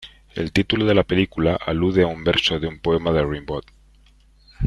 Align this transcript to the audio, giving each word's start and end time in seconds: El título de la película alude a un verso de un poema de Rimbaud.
El 0.33 0.51
título 0.51 0.85
de 0.87 0.95
la 0.95 1.03
película 1.03 1.55
alude 1.63 2.01
a 2.01 2.07
un 2.07 2.23
verso 2.23 2.59
de 2.59 2.65
un 2.65 2.79
poema 2.79 3.11
de 3.11 3.23
Rimbaud. 3.23 3.65